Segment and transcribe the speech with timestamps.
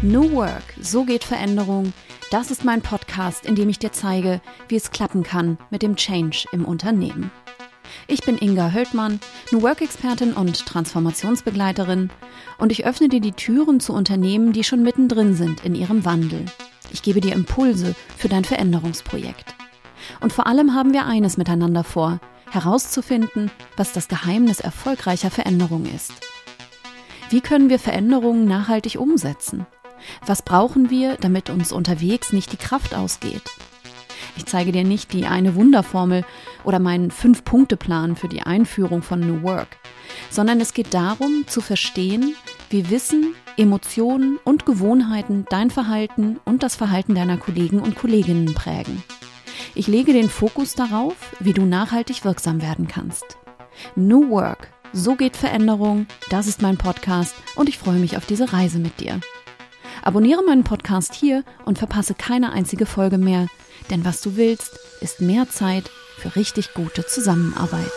[0.00, 1.92] New Work, so geht Veränderung.
[2.30, 5.96] Das ist mein Podcast, in dem ich dir zeige, wie es klappen kann mit dem
[5.96, 7.32] Change im Unternehmen.
[8.06, 9.18] Ich bin Inga Höldmann,
[9.50, 12.10] New Work-Expertin und Transformationsbegleiterin
[12.58, 16.44] und ich öffne dir die Türen zu Unternehmen, die schon mittendrin sind in ihrem Wandel.
[16.92, 19.52] Ich gebe dir Impulse für dein Veränderungsprojekt.
[20.20, 22.20] Und vor allem haben wir eines miteinander vor,
[22.52, 26.12] herauszufinden, was das Geheimnis erfolgreicher Veränderung ist.
[27.30, 29.66] Wie können wir Veränderungen nachhaltig umsetzen?
[30.26, 33.42] Was brauchen wir, damit uns unterwegs nicht die Kraft ausgeht?
[34.36, 36.24] Ich zeige dir nicht die eine Wunderformel
[36.64, 39.78] oder meinen Fünf-Punkte-Plan für die Einführung von New Work,
[40.30, 42.36] sondern es geht darum zu verstehen,
[42.70, 49.02] wie Wissen, Emotionen und Gewohnheiten dein Verhalten und das Verhalten deiner Kollegen und Kolleginnen prägen.
[49.74, 53.38] Ich lege den Fokus darauf, wie du nachhaltig wirksam werden kannst.
[53.96, 58.52] New Work, so geht Veränderung, das ist mein Podcast und ich freue mich auf diese
[58.52, 59.20] Reise mit dir.
[60.02, 63.46] Abonniere meinen Podcast hier und verpasse keine einzige Folge mehr,
[63.90, 67.92] denn was du willst, ist mehr Zeit für richtig gute Zusammenarbeit.